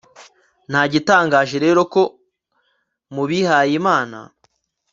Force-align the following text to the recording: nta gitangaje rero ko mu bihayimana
nta 0.69 0.81
gitangaje 0.93 1.55
rero 1.65 1.81
ko 1.93 2.01
mu 3.13 3.23
bihayimana 3.29 4.19